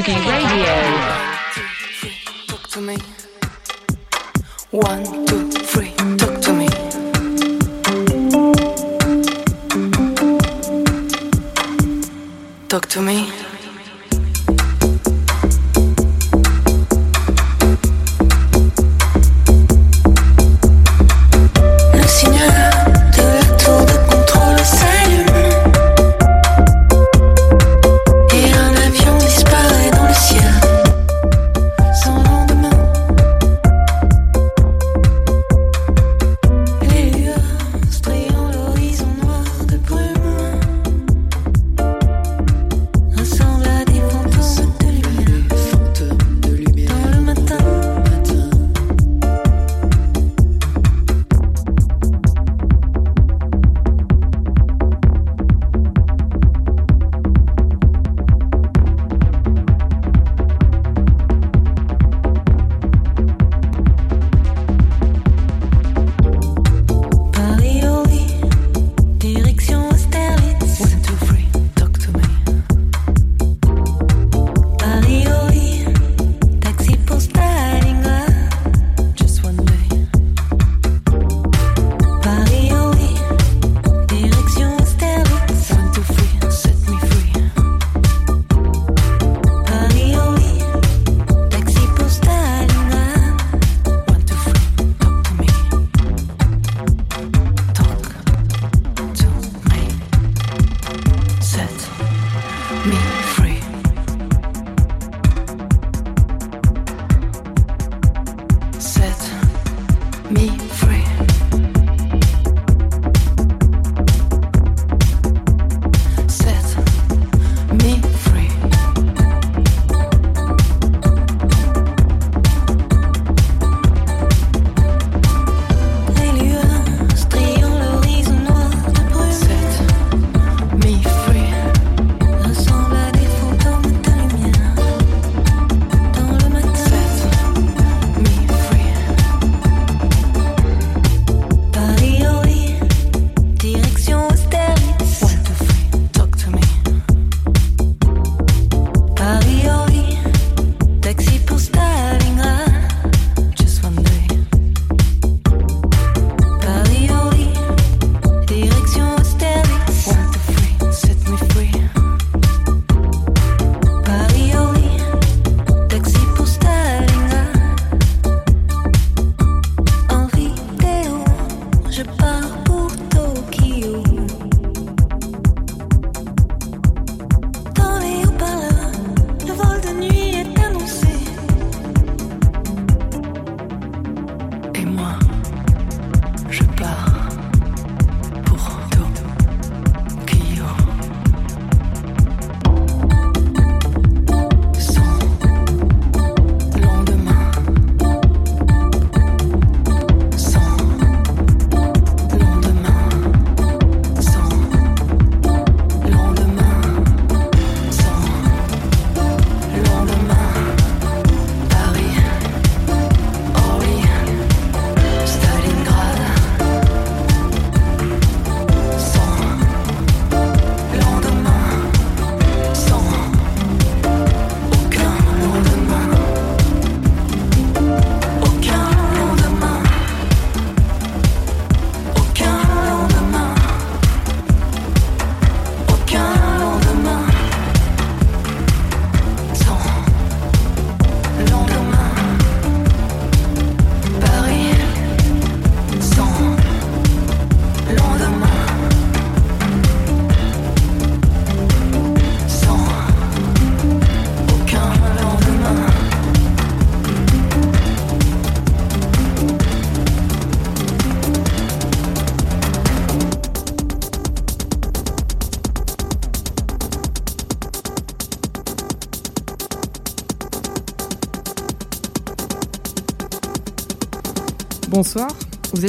[0.00, 0.37] Susie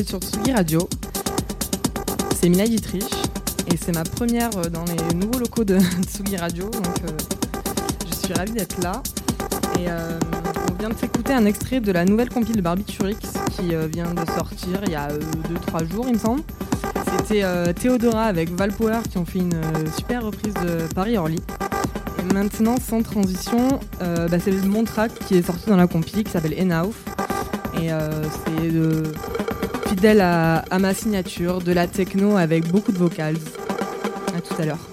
[0.06, 0.88] Sur Tsugi Radio.
[2.40, 3.04] C'est Mina Dietrich
[3.70, 7.12] et c'est ma première euh, dans les nouveaux locaux de Tsugi Radio, donc euh,
[8.10, 9.04] je suis ravie d'être là.
[9.78, 10.18] Et euh,
[10.72, 13.18] on vient de s'écouter un extrait de la nouvelle compile de Barbiturix
[13.52, 16.44] qui vient de sortir il y a 2-3 jours, il me semble.
[17.18, 17.44] C'était
[17.74, 19.62] Théodora avec Valpower qui ont fait une
[19.98, 21.40] super reprise de Paris Orly.
[22.20, 26.32] Et maintenant, sans transition, bah, c'est mon track qui est sorti dans la compile qui
[26.32, 26.96] s'appelle Enauf.
[27.82, 28.70] Et c'est
[29.90, 33.38] fidèle à, ma signature, de la techno avec beaucoup de vocals.
[34.36, 34.89] À tout à l'heure.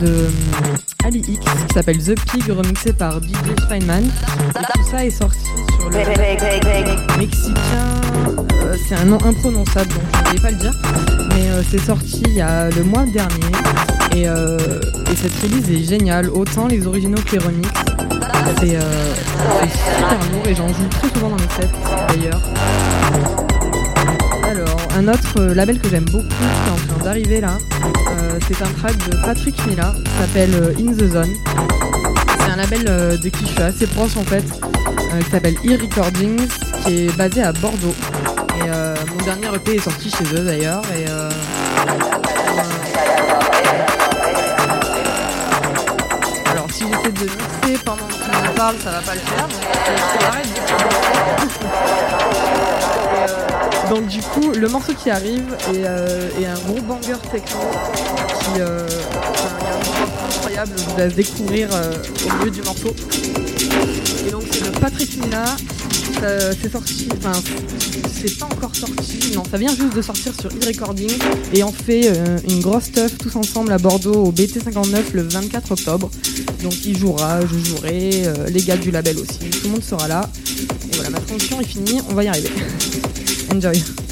[0.00, 0.28] De euh,
[1.04, 4.04] Ali X qui s'appelle The Pig remixé par DJ Feynman.
[4.74, 5.38] Tout ça est sorti
[5.78, 7.54] sur le mexicain.
[8.64, 10.72] euh, c'est un nom imprononçable donc je ne vais pas le dire.
[11.30, 13.34] Mais euh, c'est sorti il y a le mois dernier.
[14.14, 16.30] Et, et cette release est géniale.
[16.30, 17.68] Autant les originaux que les remixes.
[18.60, 18.78] C'est
[19.60, 21.68] c'est super lourd et j'en joue très souvent dans mes sets
[22.08, 22.40] d'ailleurs.
[24.96, 27.58] Un autre euh, label que j'aime beaucoup, qui est en train d'arriver là,
[28.10, 31.34] euh, c'est un track de Patrick Mila, qui s'appelle euh, In the Zone.
[32.38, 32.84] C'est un label
[33.18, 36.46] de qui je suis assez proche en fait, qui s'appelle E-Recordings,
[36.84, 37.94] qui est basé à Bordeaux.
[38.56, 40.82] Et mon dernier EP est sorti chez eux d'ailleurs.
[40.96, 41.06] Et
[46.50, 49.48] alors, si j'essaie de mixer pendant que je parle, ça va pas le faire.
[53.90, 57.60] Donc du coup, le morceau qui arrive est, euh, est un gros banger techno
[58.38, 58.86] qui euh,
[59.84, 61.92] morceau incroyable, je vous laisse découvrir euh,
[62.24, 62.94] au milieu du morceau.
[64.26, 65.44] Et donc c'est le Patrick Mina,
[66.62, 67.32] c'est sorti, enfin
[68.14, 71.10] c'est pas encore sorti, non ça vient juste de sortir sur e-recording
[71.52, 75.72] et on fait euh, une grosse stuff tous ensemble à Bordeaux au BT59 le 24
[75.72, 76.10] octobre.
[76.62, 80.30] Donc il jouera, je jouerai, les gars du label aussi, tout le monde sera là.
[80.90, 82.48] Et voilà, ma transition est finie, on va y arriver.
[83.54, 84.03] Enjoy.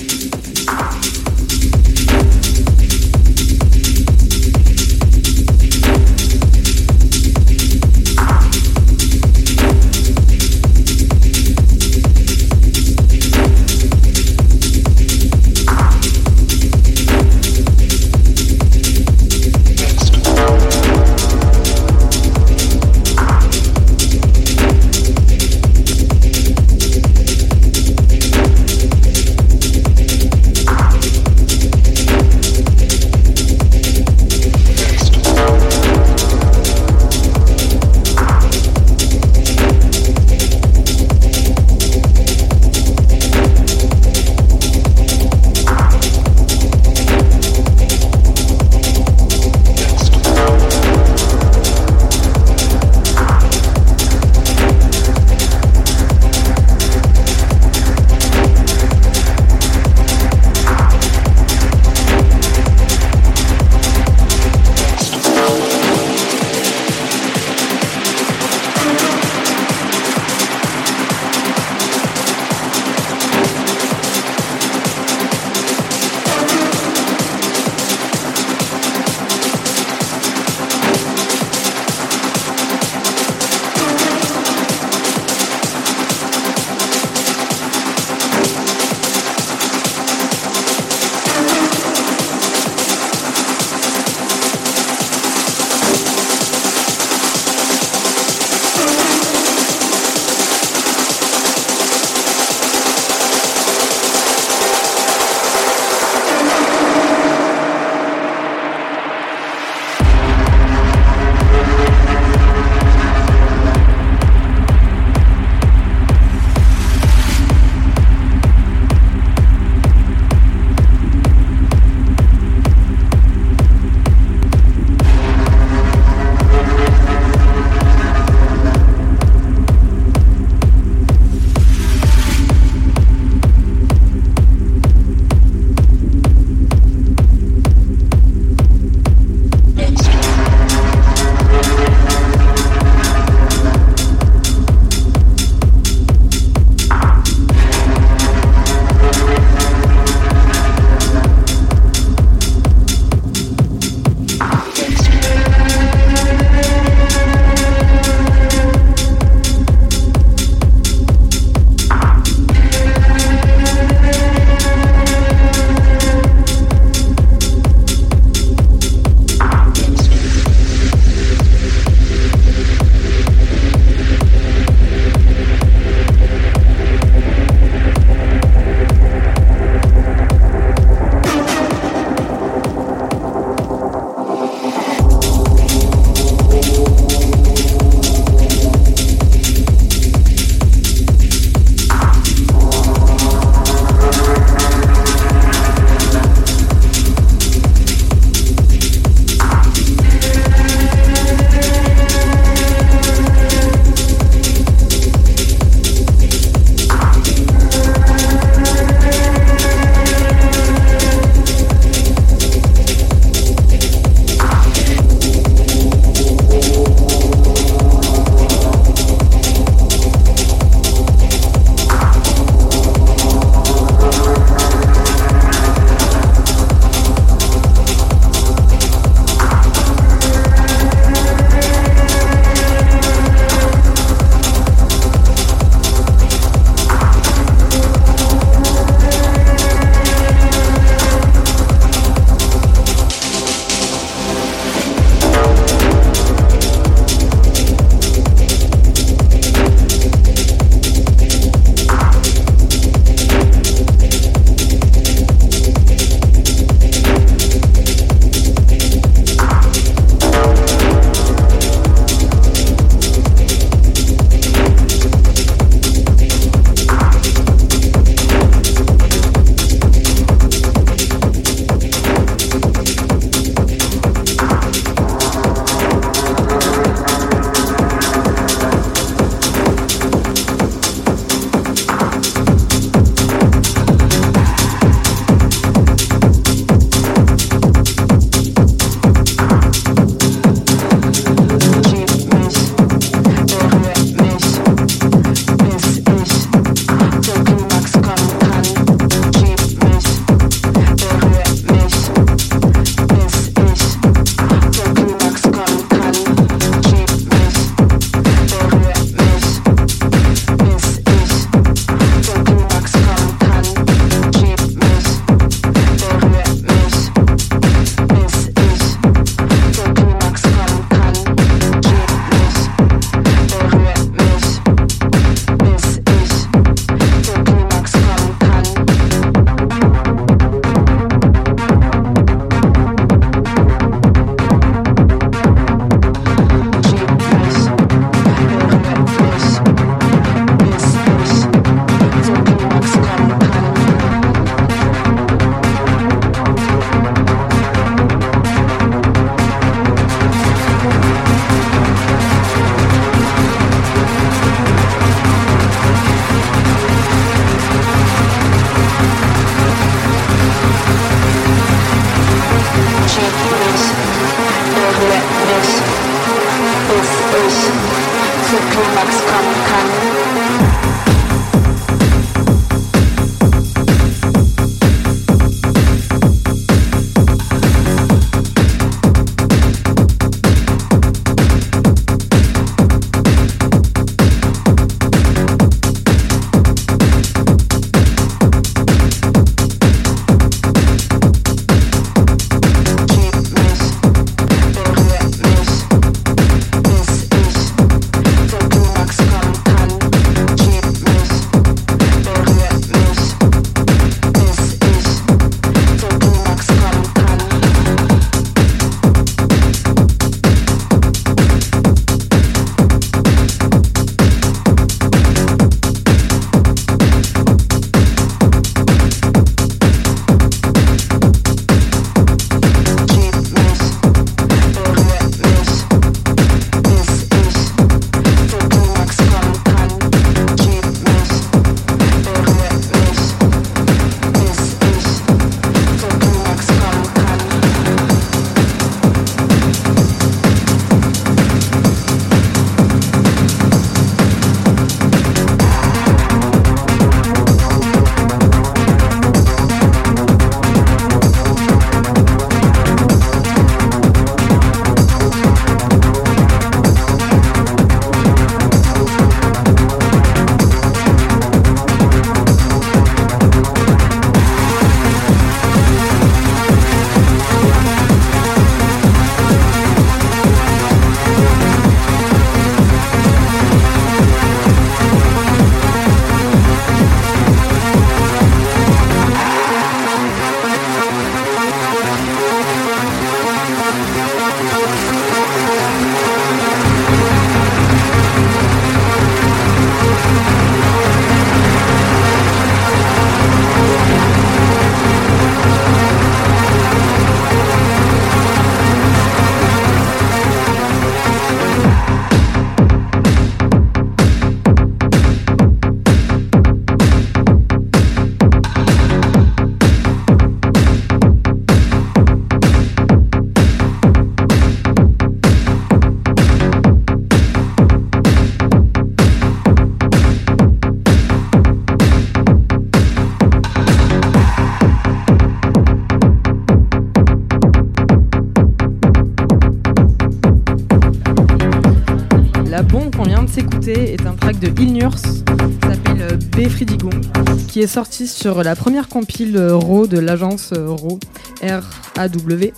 [537.73, 541.19] Qui est sorti sur la première compile euh, RAW de l'agence euh, RAW,
[541.63, 542.75] R-A-W,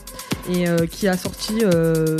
[0.48, 1.62] et euh, qui a sorti,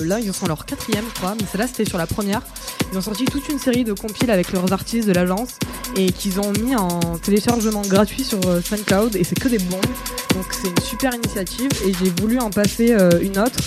[0.02, 2.42] là ils en sont leur quatrième je crois, mais celle-là c'était sur la première.
[2.90, 5.50] Ils ont sorti toute une série de compiles avec leurs artistes de l'agence
[5.96, 9.80] et qu'ils ont mis en téléchargement gratuit sur SoundCloud et c'est que des bombes.
[10.34, 13.60] Donc c'est une super initiative et j'ai voulu en passer une autre.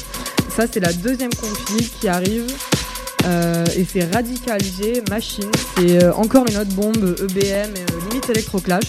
[0.53, 2.47] Ça c'est la deuxième compile qui arrive.
[3.27, 5.51] Euh, et c'est Radical G Machine.
[5.77, 8.85] C'est euh, encore une autre bombe EBM, euh, limite électroclash.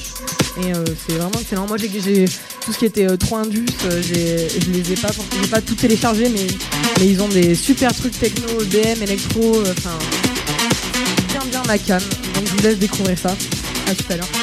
[0.60, 0.72] Et
[1.06, 1.68] c'est vraiment excellent.
[1.68, 2.24] Moi j'ai
[2.64, 6.48] tout ce qui était trop indus, je les ai pas, j'ai pas tout téléchargé, mais,
[6.98, 9.62] mais ils ont des super trucs techno, EBM, électro.
[9.70, 9.96] Enfin,
[11.28, 12.02] bien bien ma cam.
[12.34, 13.36] Donc je vous laisse découvrir ça.
[13.88, 14.37] À tout à l'heure.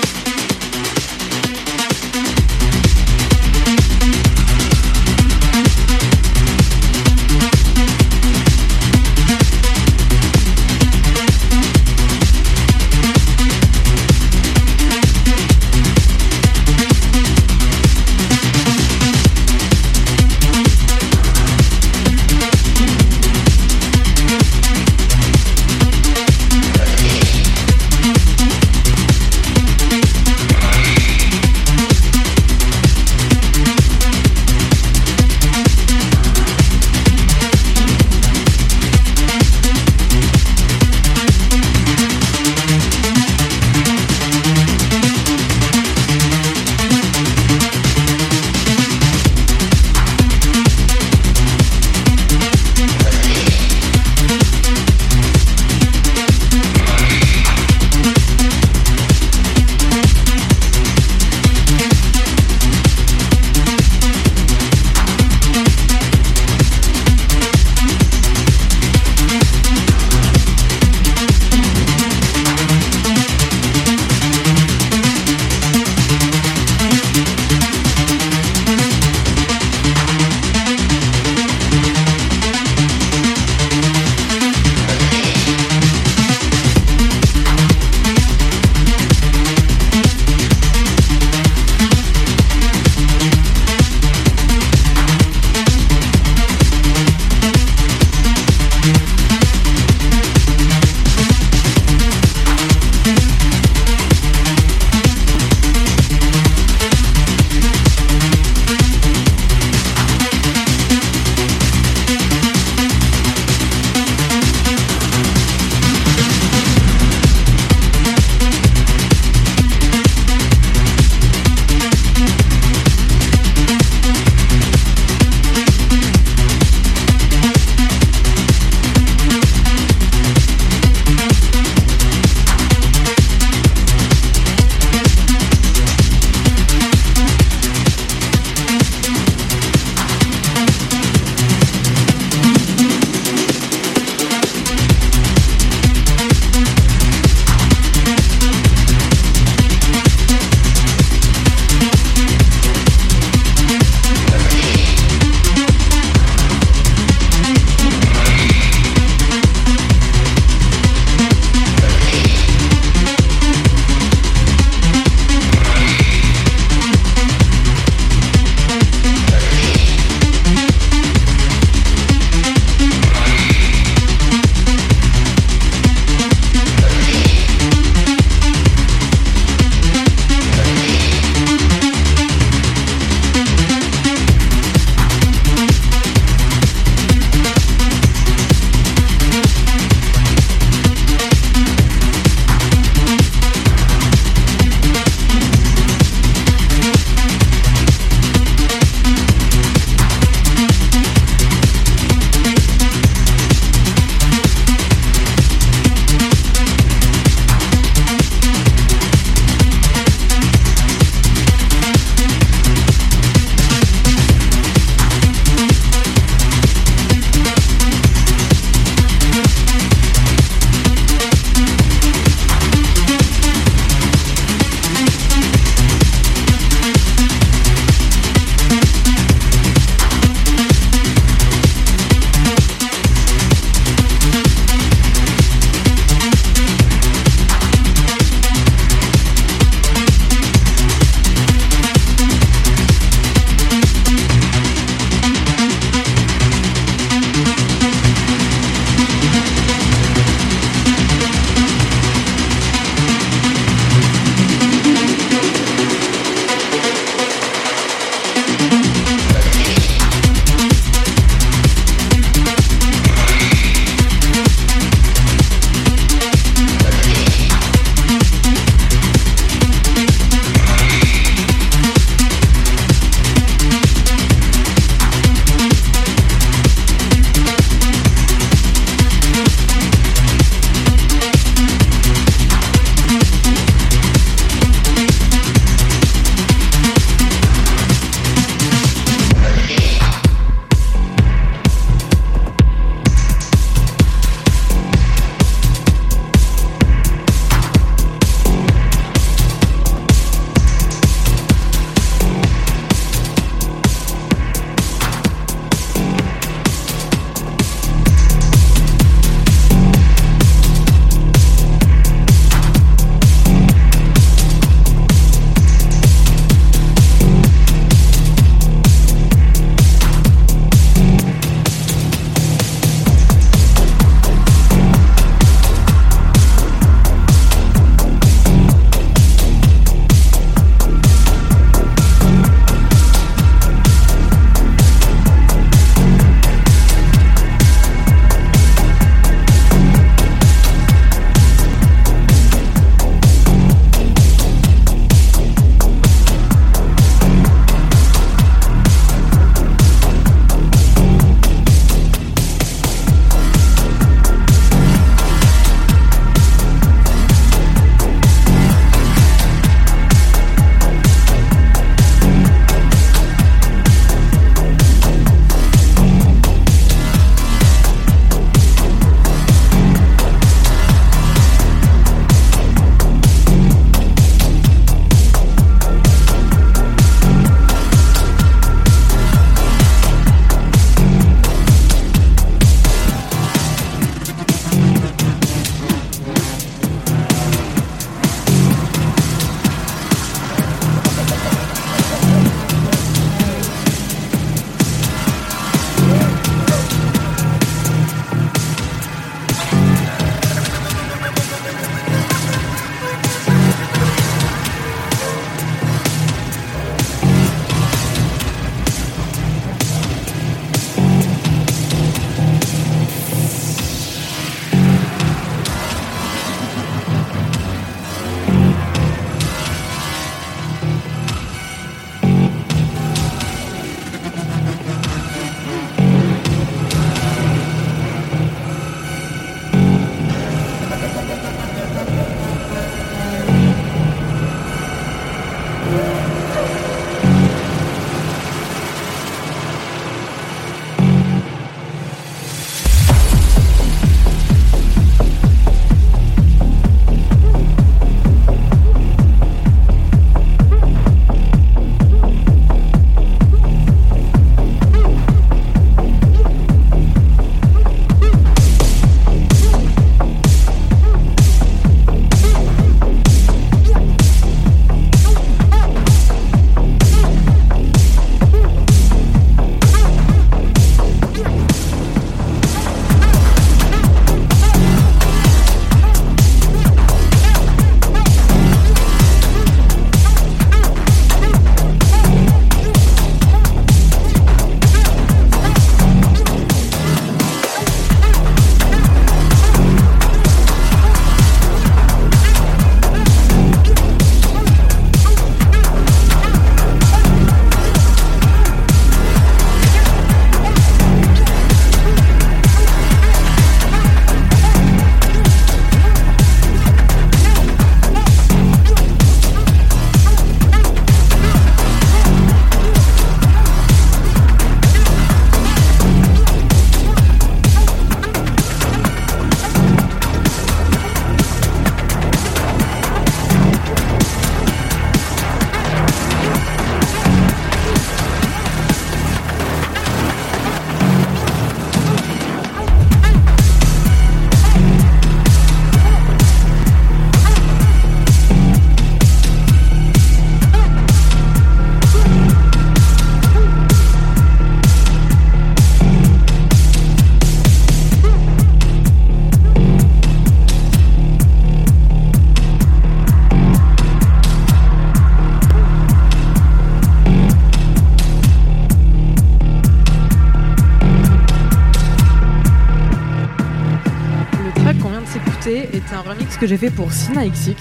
[566.60, 567.76] Que j'ai fait pour Sina XX.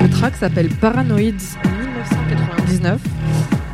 [0.00, 3.00] Le track s'appelle Paranoids 1999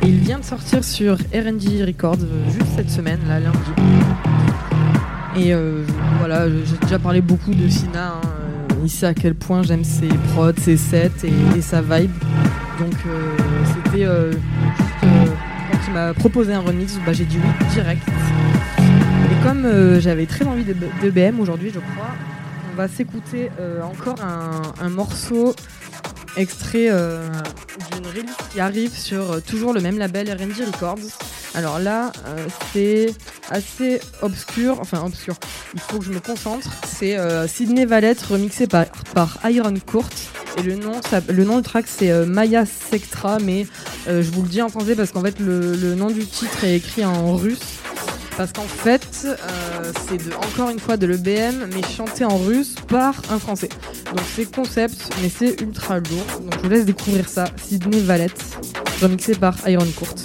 [0.03, 3.57] et il vient de sortir sur RNG Records euh, juste cette semaine, là, lundi.
[5.37, 5.83] Et euh,
[6.19, 8.13] voilà, j'ai déjà parlé beaucoup de Sina.
[8.13, 8.21] hein.
[8.25, 11.11] Euh, Il sait à quel point j'aime ses prods, ses sets
[11.55, 12.11] et, sa vibe.
[12.79, 12.93] Donc
[13.67, 15.33] c'était euh, juste,
[15.71, 18.07] quand il m'a proposé un remix, bah, j'ai dit oui direct.
[18.79, 19.67] Et comme
[19.99, 22.15] j'avais très envie de, de BM aujourd'hui, je crois,
[22.71, 25.53] on va s'écouter euh, encore un, morceau
[26.37, 27.27] extrait euh,
[27.91, 30.99] d'une release qui arrive sur euh, toujours le même label RNG Records.
[31.53, 32.13] Alors là,
[32.71, 33.13] c'est
[33.49, 35.35] assez obscur, enfin obscur,
[35.73, 36.65] il faut que je me concentre.
[36.87, 37.17] C'est
[37.49, 40.07] Sydney Valette remixé par, Iron Court.
[40.57, 40.93] Et le nom,
[41.27, 43.67] le nom du track c'est Maya Sectra, mais
[44.07, 47.03] je vous le dis en français parce qu'en fait le nom du titre est écrit
[47.03, 47.81] en russe.
[48.41, 49.37] Parce qu'en fait, euh,
[50.09, 53.69] c'est encore une fois de l'EBM, mais chanté en russe par un français.
[54.05, 56.25] Donc c'est concept, mais c'est ultra lourd.
[56.41, 57.45] Donc je vous laisse découvrir ça.
[57.63, 58.43] Sydney Valette,
[58.99, 60.15] remixé par Iron Court.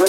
[0.00, 0.06] Ce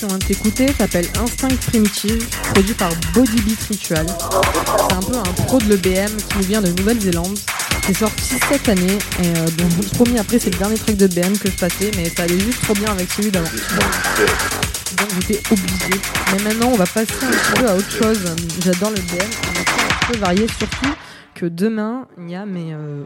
[0.00, 4.06] qu'on vient de t'écouter s'appelle Instinct Primitive, produit par Body Beat Ritual.
[4.06, 7.38] C'est un peu un pro de l'EBM qui nous vient de Nouvelle-Zélande.
[7.86, 11.06] C'est sorti cette année et euh, je vous promis après c'est le dernier track de
[11.06, 13.48] BM que je passais mais ça allait juste trop bien avec celui d'avant.
[13.48, 16.00] Donc j'étais obligée.
[16.32, 18.20] Mais maintenant on va passer un petit peu à autre chose.
[18.64, 20.94] J'adore le BM, on va un peu varié surtout
[21.34, 23.02] que demain il y a mes, euh,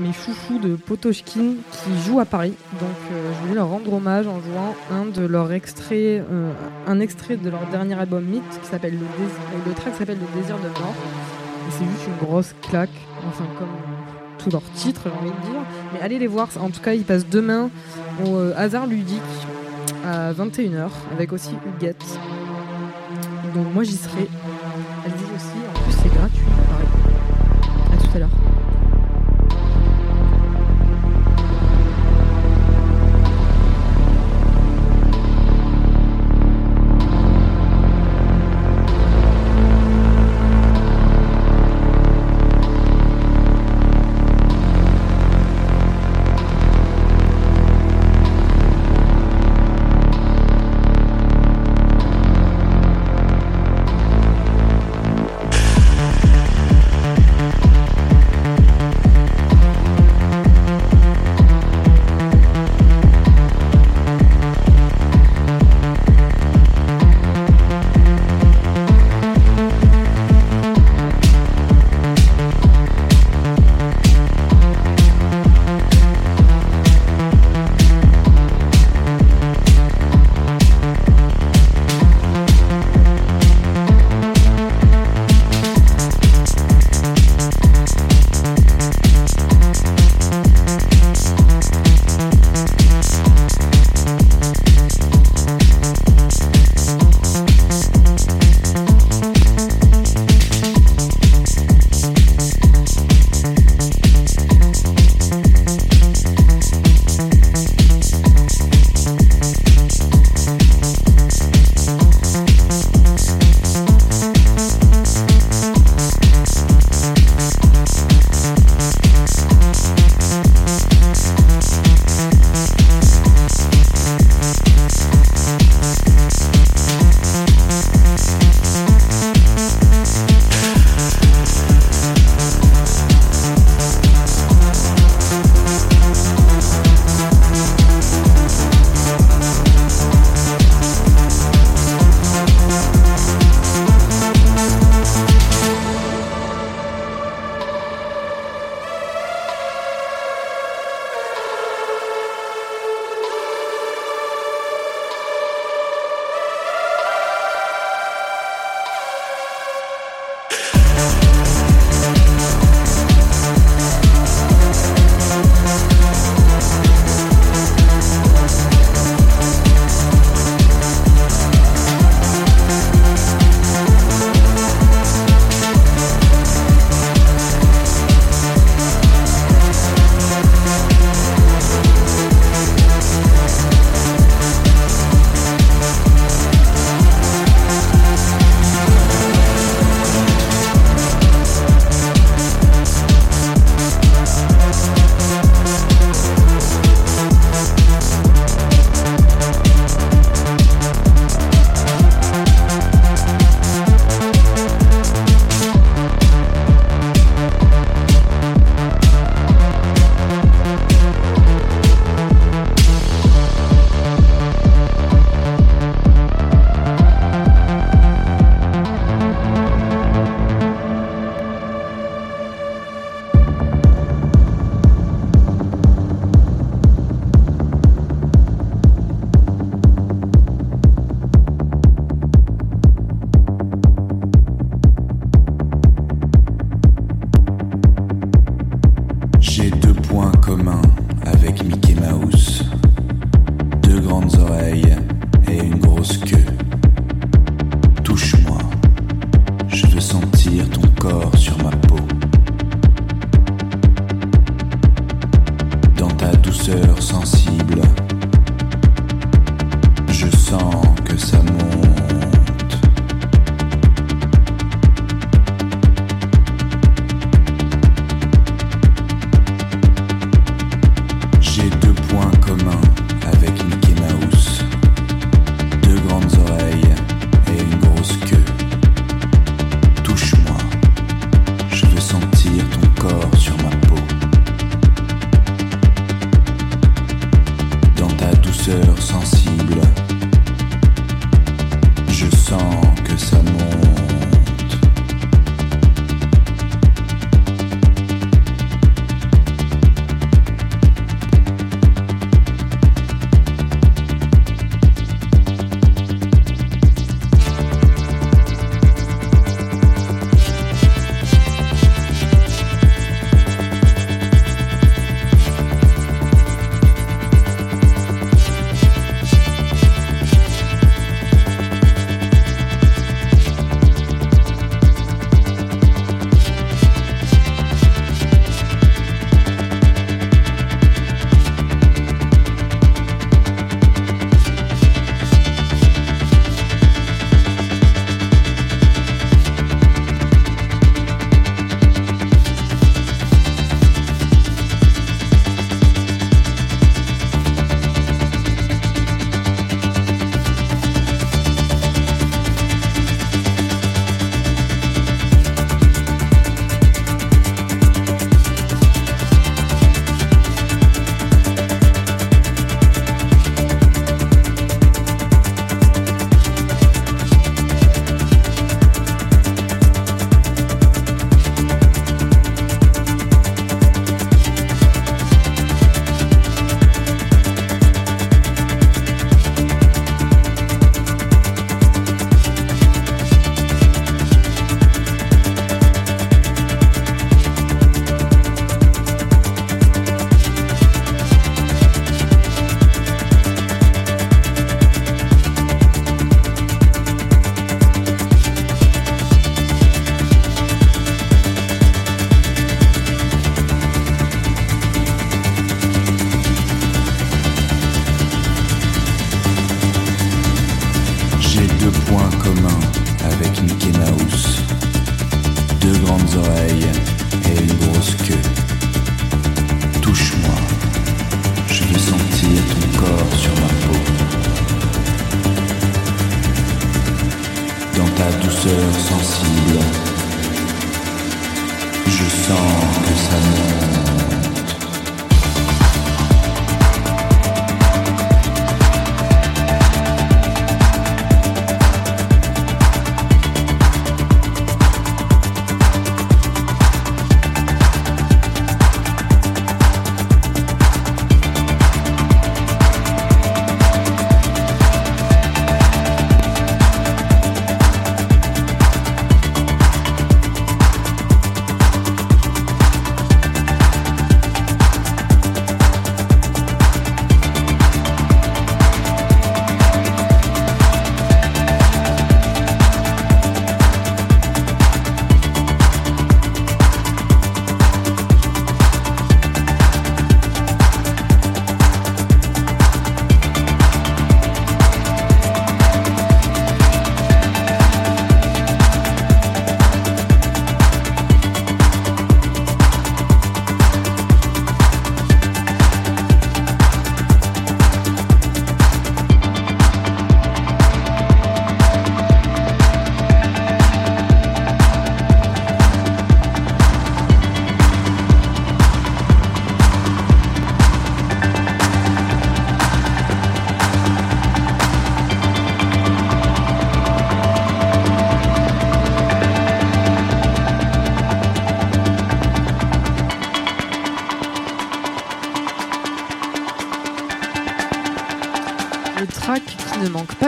[0.00, 2.54] mes chouchous de Potoshkin qui jouent à Paris.
[2.80, 6.52] Donc euh, je voulais leur rendre hommage en jouant un de leurs extraits, euh,
[6.86, 10.40] un extrait de leur dernier album Myth qui s'appelle le, Dés- le track s'appelle Le
[10.40, 10.94] désir de mort.
[11.68, 12.90] Et c'est juste une grosse claque,
[13.28, 13.68] enfin comme
[14.38, 15.60] tous leurs titres j'ai envie de dire.
[15.92, 17.70] Mais allez les voir, en tout cas ils passent demain
[18.24, 19.20] au euh, hasard ludique
[20.06, 22.04] à 21h avec aussi Huguette.
[23.54, 24.28] Donc moi j'y serai.
[25.04, 26.86] Allez-y aussi, en plus c'est gratuit, pareil.
[27.92, 28.28] À tout à l'heure.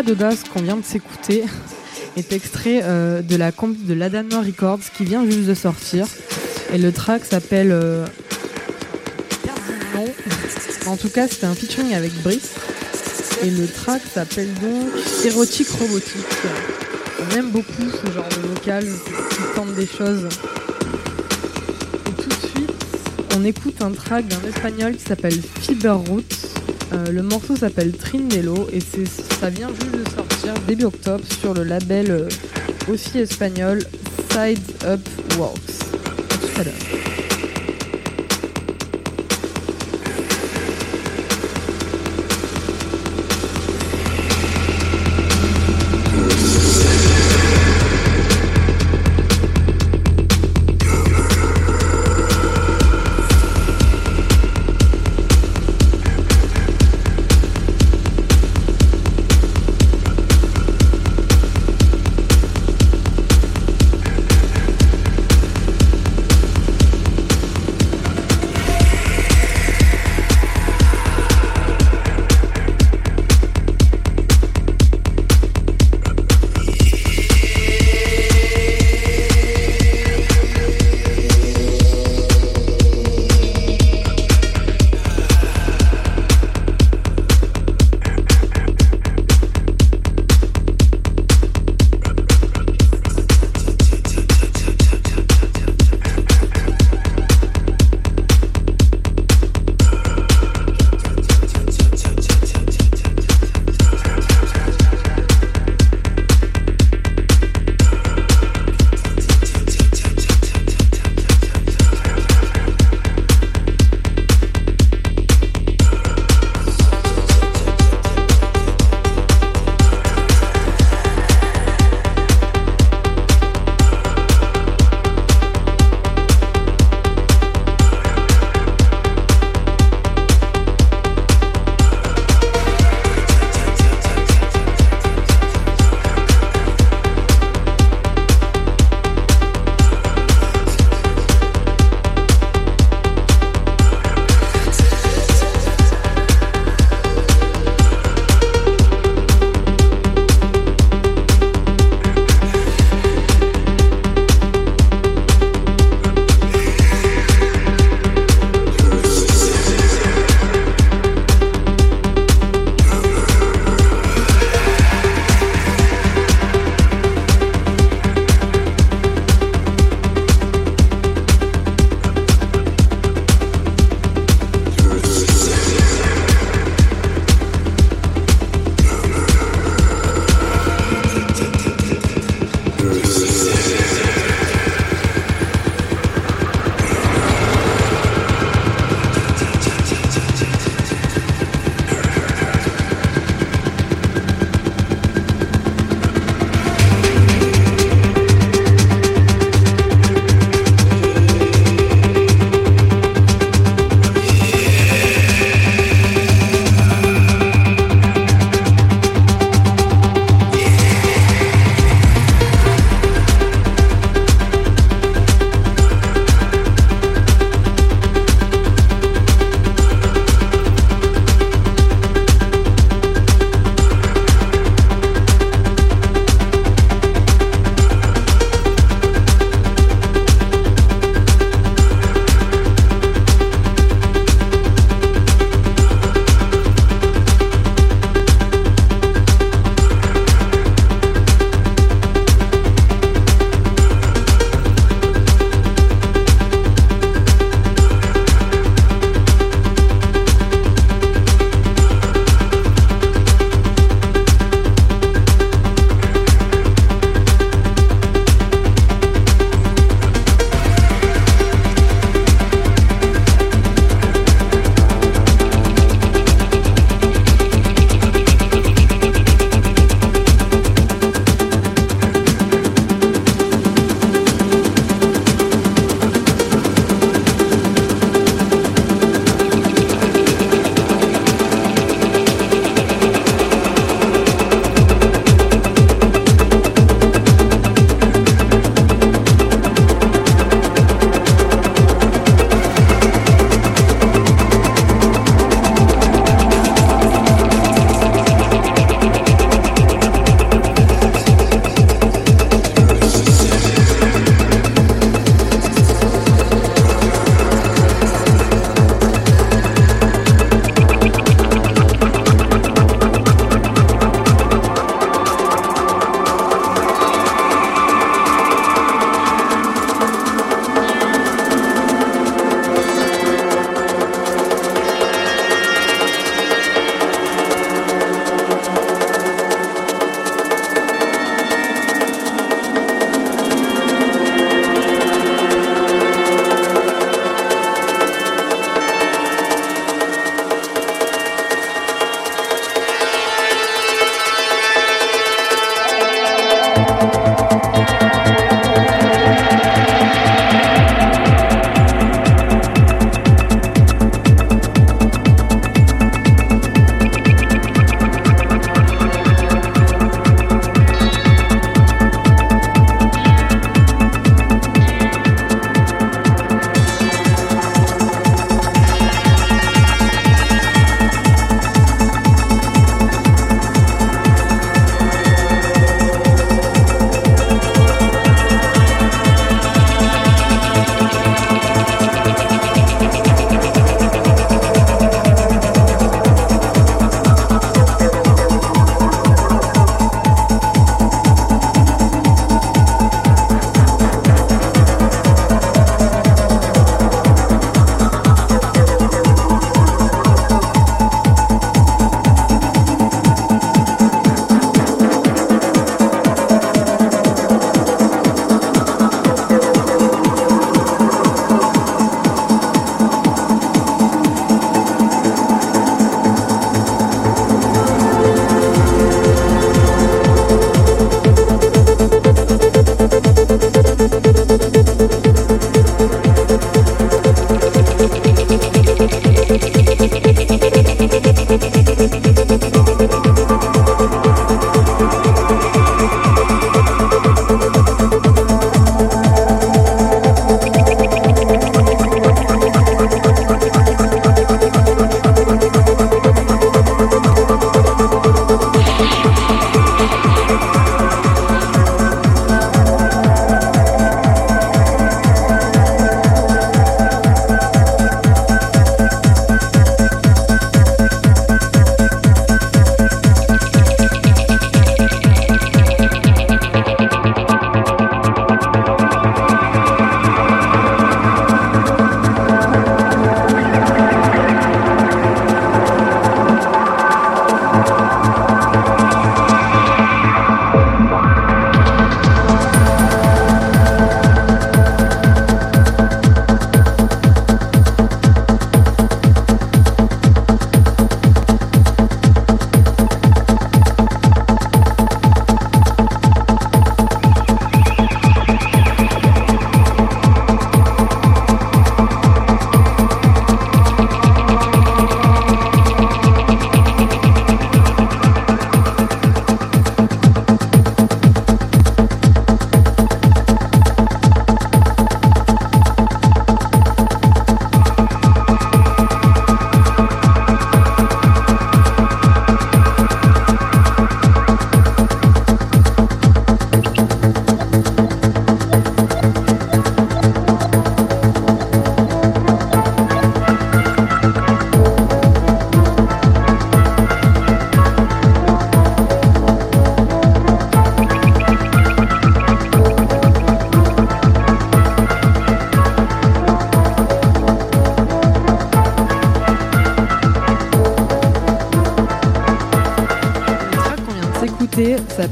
[0.01, 1.45] Pas d'audace qu'on vient de s'écouter
[2.17, 6.07] est extrait euh, de la comp de l'Adano Records qui vient juste de sortir.
[6.73, 7.71] Et le track s'appelle.
[7.71, 8.07] Euh...
[10.87, 12.53] En tout cas, c'était un featuring avec Brice.
[13.43, 14.89] Et le track s'appelle donc
[15.25, 16.25] Érotique Robotique.
[17.21, 20.29] On aime beaucoup ce genre de vocal qui tente des choses.
[22.07, 22.73] Et tout de suite,
[23.37, 26.23] on écoute un track d'un espagnol qui s'appelle Fiber Roots.
[26.93, 31.55] Euh, le morceau s'appelle Trindelo et c'est, ça vient juste de sortir début octobre sur
[31.55, 32.29] le label euh,
[32.89, 33.81] aussi espagnol
[34.31, 35.01] Side Up
[35.39, 36.90] Works.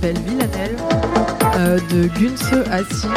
[0.01, 0.77] S'appelle Villanelle
[1.57, 3.09] euh, de Gunse Assi.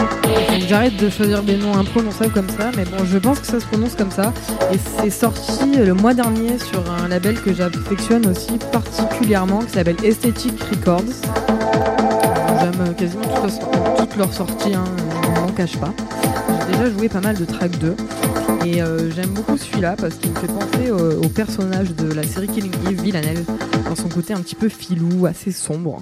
[0.67, 3.65] J'arrête de choisir des noms imprononçables comme ça, mais bon, je pense que ça se
[3.65, 4.33] prononce comme ça.
[4.73, 9.97] Et c'est sorti le mois dernier sur un label que j'affectionne aussi particulièrement, qui s'appelle
[10.03, 11.03] Aesthetic Records.
[12.61, 13.27] J'aime quasiment
[13.97, 14.85] toutes, leurs sorties, hein,
[15.37, 15.93] on n'en cache pas.
[16.67, 17.95] J'ai déjà joué pas mal de tracks 2.
[18.65, 22.23] Et euh, j'aime beaucoup celui-là parce qu'il me fait penser au, au personnage de la
[22.23, 23.43] série Killing Eve, Villanelle,
[23.87, 26.01] dans son côté un petit peu filou, assez sombre.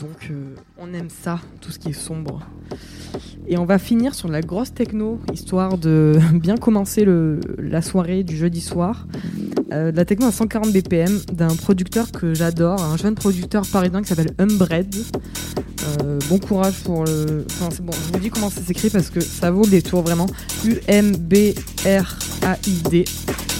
[0.00, 2.40] Donc euh, on aime ça, tout ce qui est sombre.
[3.48, 7.06] Et on va finir sur la grosse techno, histoire de bien commencer
[7.58, 9.06] la soirée du jeudi soir.
[9.72, 14.08] Euh, la techno à 140 BPM d'un producteur que j'adore, un jeune producteur parisien qui
[14.08, 14.94] s'appelle Umbred.
[16.02, 17.44] Euh, bon courage pour le.
[17.60, 20.26] Enfin, bon, je vous dis comment ça s'écrit parce que ça vaut le détour vraiment.
[20.64, 21.54] U-M-B-R-A-I-D.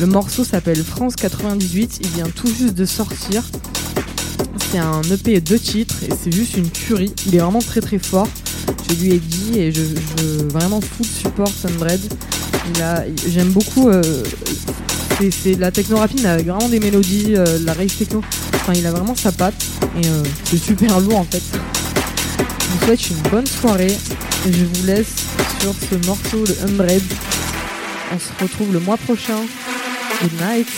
[0.01, 2.01] Le morceau s'appelle France 98.
[2.03, 3.45] Il vient tout juste de sortir.
[4.71, 7.13] C'est un EP deux titres et c'est juste une tuerie.
[7.27, 8.29] Il est vraiment très très fort.
[8.89, 12.01] Je lui ai dit et je, je vraiment full support Sunbread.
[12.75, 13.89] Il a, j'aime beaucoup.
[13.89, 14.03] euh,
[15.59, 18.23] la techno rapide avec vraiment des mélodies, euh, la rave techno.
[18.55, 19.55] Enfin, il a vraiment sa patte
[20.03, 21.43] et euh, c'est super lourd en fait.
[21.53, 23.97] Je vous souhaite une bonne soirée
[24.47, 25.15] et je vous laisse
[25.61, 27.03] sur ce morceau de Umbred.
[28.13, 29.39] On se retrouve le mois prochain.
[30.21, 30.69] Good night.